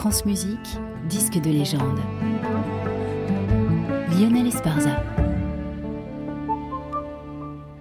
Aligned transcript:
France 0.00 0.24
Musique, 0.24 0.78
disque 1.10 1.34
de 1.34 1.50
légende. 1.50 2.00
Lionel 4.18 4.46
Esparza. 4.46 5.04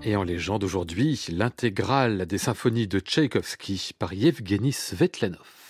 Et 0.03 0.17
en 0.17 0.23
légende 0.23 0.65
aujourd'hui, 0.65 1.27
l'intégrale 1.31 2.25
des 2.25 2.37
symphonies 2.37 2.87
de 2.87 2.99
Tchaïkovski 2.99 3.91
par 3.97 4.11
Yevgeny 4.11 4.73
Svetlanov. 4.73 5.68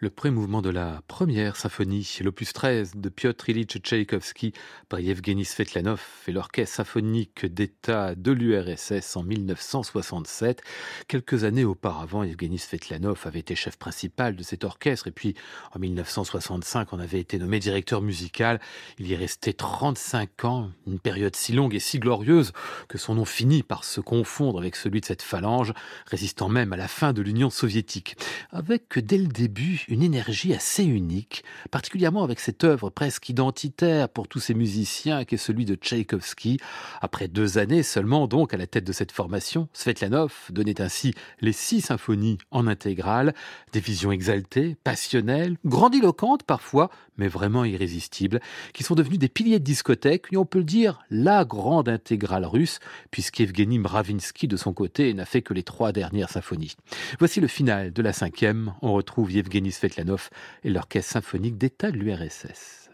Le 0.00 0.10
pré-mouvement 0.10 0.62
de 0.62 0.70
la 0.70 1.02
première 1.08 1.56
symphonie, 1.56 2.18
l'opus 2.20 2.52
13 2.52 2.92
de 2.94 3.08
Piotr 3.08 3.48
Ilyich 3.48 3.78
Tchaïkovski 3.78 4.52
par 4.88 5.00
Yevgeny 5.00 5.44
Svetlanov 5.44 6.00
et 6.28 6.30
l'orchestre 6.30 6.76
symphonique 6.76 7.46
d'État 7.46 8.14
de 8.14 8.30
l'URSS 8.30 9.16
en 9.16 9.24
1967. 9.24 10.62
Quelques 11.08 11.42
années 11.42 11.64
auparavant, 11.64 12.22
Yevgeny 12.22 12.58
Svetlanov 12.58 13.22
avait 13.24 13.40
été 13.40 13.56
chef 13.56 13.76
principal 13.76 14.36
de 14.36 14.44
cet 14.44 14.62
orchestre 14.62 15.08
et 15.08 15.10
puis 15.10 15.34
en 15.74 15.80
1965, 15.80 16.92
on 16.92 17.00
avait 17.00 17.18
été 17.18 17.36
nommé 17.40 17.58
directeur 17.58 18.00
musical. 18.00 18.60
Il 19.00 19.08
y 19.08 19.14
est 19.14 19.16
resté 19.16 19.52
35 19.52 20.44
ans, 20.44 20.70
une 20.86 21.00
période 21.00 21.34
si 21.34 21.52
longue 21.52 21.74
et 21.74 21.80
si 21.80 21.98
glorieuse 21.98 22.52
que 22.86 22.98
son 22.98 23.16
nom 23.16 23.24
finit 23.24 23.64
par 23.64 23.82
se 23.82 24.00
confondre 24.00 24.60
avec 24.60 24.76
celui 24.76 25.00
de 25.00 25.06
cette 25.06 25.22
phalange, 25.22 25.72
résistant 26.06 26.48
même 26.48 26.72
à 26.72 26.76
la 26.76 26.86
fin 26.86 27.12
de 27.12 27.20
l'Union 27.20 27.50
soviétique. 27.50 28.14
Avec 28.52 29.00
dès 29.00 29.18
le 29.18 29.26
début 29.26 29.86
une 29.88 30.02
énergie 30.02 30.54
assez 30.54 30.84
unique, 30.84 31.44
particulièrement 31.70 32.22
avec 32.22 32.40
cette 32.40 32.62
œuvre 32.62 32.90
presque 32.90 33.28
identitaire 33.28 34.08
pour 34.08 34.28
tous 34.28 34.38
ces 34.38 34.54
musiciens 34.54 35.24
qu'est 35.24 35.36
celui 35.36 35.64
de 35.64 35.74
Tchaïkovski. 35.74 36.58
Après 37.00 37.26
deux 37.28 37.58
années 37.58 37.82
seulement 37.82 38.28
donc 38.28 38.54
à 38.54 38.56
la 38.56 38.66
tête 38.66 38.84
de 38.84 38.92
cette 38.92 39.12
formation, 39.12 39.68
Svetlanov 39.72 40.32
donnait 40.50 40.80
ainsi 40.80 41.14
les 41.40 41.52
six 41.52 41.80
symphonies 41.80 42.38
en 42.50 42.66
intégrale, 42.66 43.34
des 43.72 43.80
visions 43.80 44.12
exaltées, 44.12 44.76
passionnelles, 44.84 45.56
grandiloquentes 45.64 46.42
parfois, 46.42 46.90
mais 47.16 47.28
vraiment 47.28 47.64
irrésistibles, 47.64 48.40
qui 48.72 48.84
sont 48.84 48.94
devenues 48.94 49.18
des 49.18 49.28
piliers 49.28 49.58
de 49.58 49.64
discothèque, 49.64 50.26
et 50.30 50.36
on 50.36 50.44
peut 50.44 50.58
le 50.58 50.64
dire 50.64 51.00
la 51.10 51.44
grande 51.44 51.88
intégrale 51.88 52.46
russe, 52.46 52.78
puisqu'Evgeny 53.10 53.78
Mravinsky 53.78 54.46
de 54.46 54.56
son 54.56 54.72
côté 54.72 55.12
n'a 55.14 55.24
fait 55.24 55.42
que 55.42 55.54
les 55.54 55.64
trois 55.64 55.92
dernières 55.92 56.30
symphonies. 56.30 56.76
Voici 57.18 57.40
le 57.40 57.48
final 57.48 57.92
de 57.92 58.02
la 58.02 58.12
cinquième, 58.12 58.74
on 58.82 58.92
retrouve 58.92 59.32
Yevgeny 59.32 59.72
Svetlanov 59.78 60.30
et 60.64 60.70
l'Orchestre 60.70 61.12
symphonique 61.12 61.56
d'État 61.56 61.90
de 61.90 61.98
l'URSS. 61.98 62.90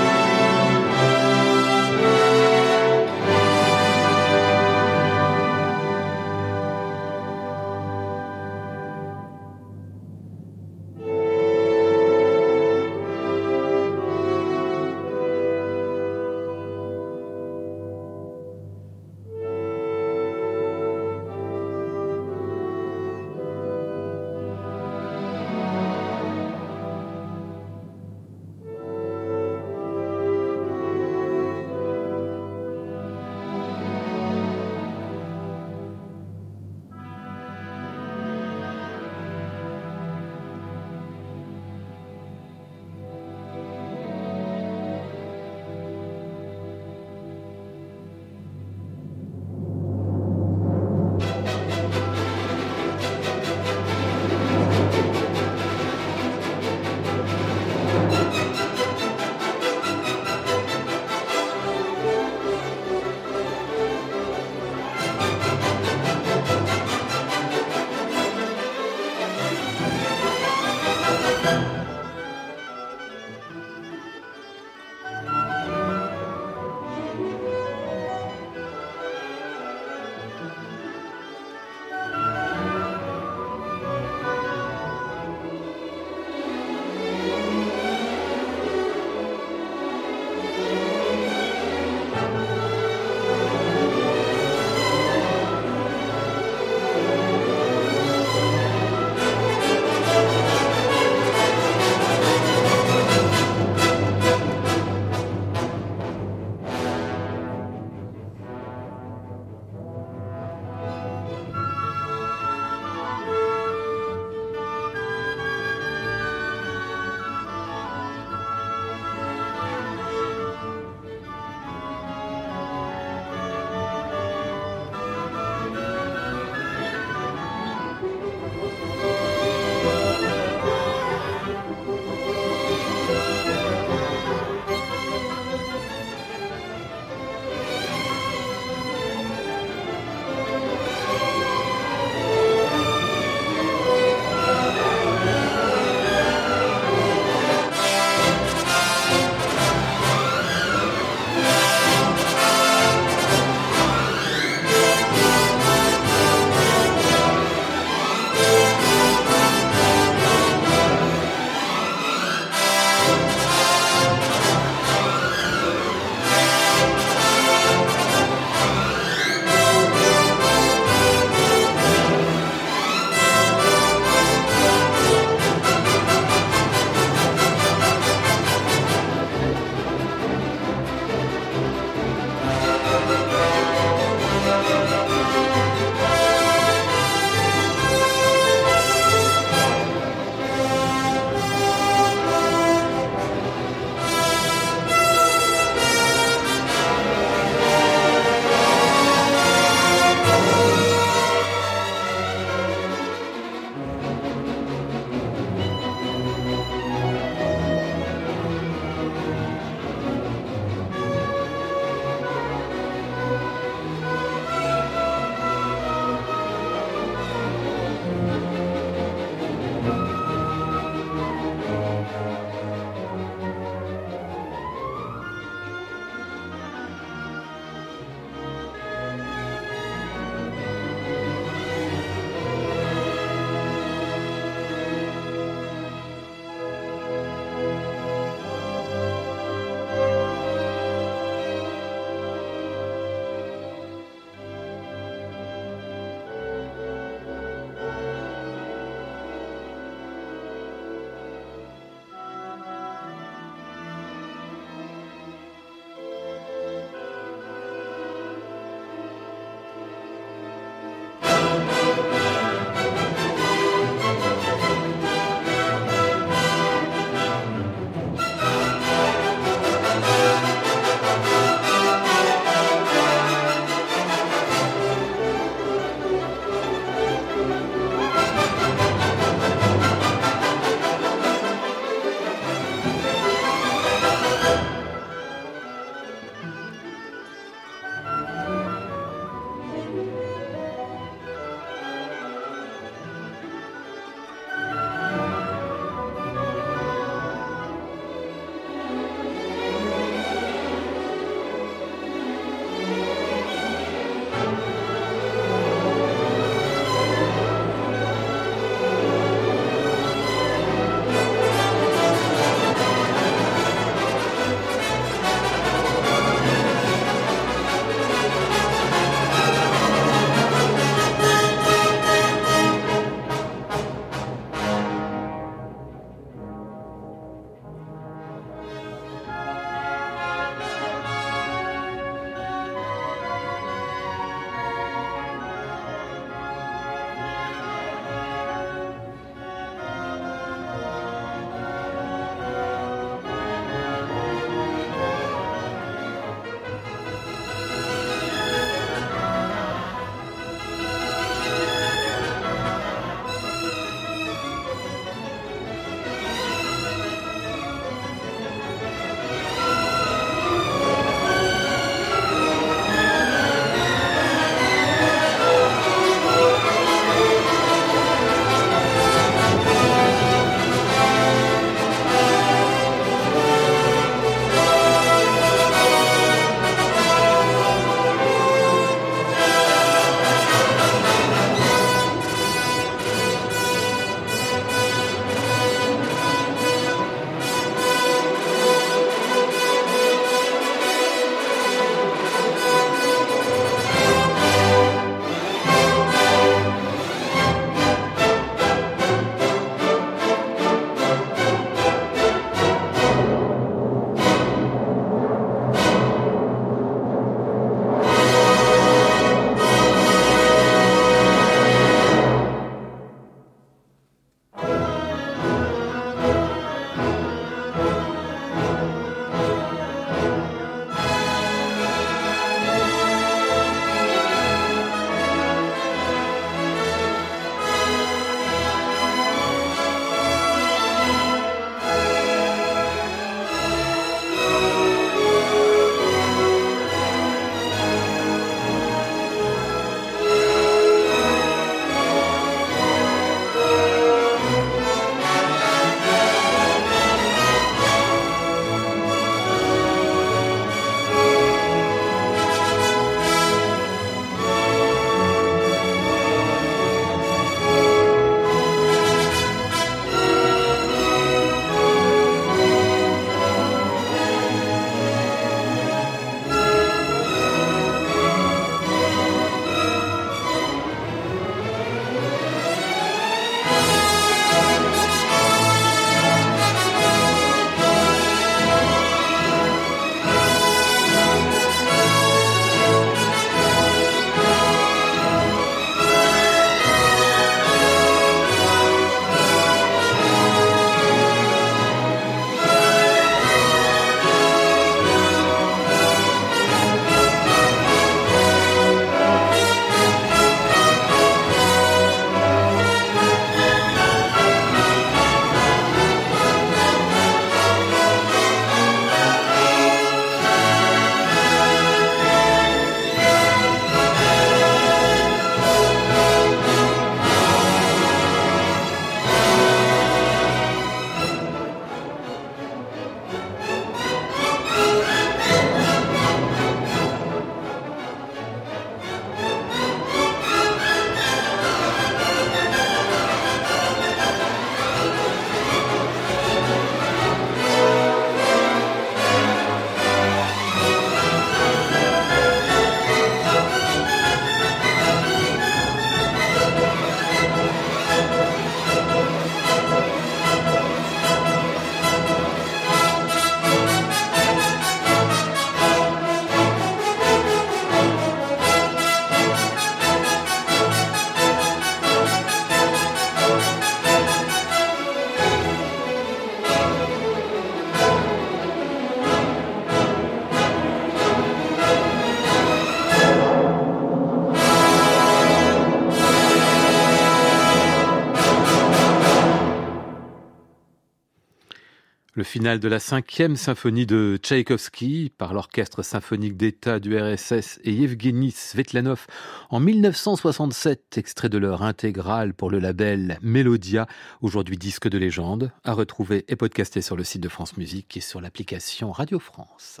Le 582.54 582.60
final 582.60 582.78
de 582.78 582.86
la 582.86 583.00
cinquième 583.00 583.56
symphonie 583.56 584.06
de 584.06 584.38
Tchaïkovski 584.40 585.32
par 585.36 585.54
l'Orchestre 585.54 586.04
symphonique 586.04 586.56
d'État 586.56 587.00
du 587.00 587.18
RSS 587.18 587.80
et 587.82 587.92
Yevgeny 587.92 588.52
Svetlanov 588.52 589.26
en 589.70 589.80
1967, 589.80 591.18
extrait 591.18 591.48
de 591.48 591.58
leur 591.58 591.82
intégrale 591.82 592.54
pour 592.54 592.70
le 592.70 592.78
label 592.78 593.40
Melodia, 593.42 594.06
aujourd'hui 594.40 594.76
disque 594.76 595.08
de 595.08 595.18
légende, 595.18 595.72
à 595.82 595.94
retrouver 595.94 596.44
et 596.46 596.54
podcaster 596.54 597.02
sur 597.02 597.16
le 597.16 597.24
site 597.24 597.42
de 597.42 597.48
France 597.48 597.76
Musique 597.76 598.16
et 598.16 598.20
sur 598.20 598.40
l'application 598.40 599.10
Radio 599.10 599.40
France. 599.40 600.00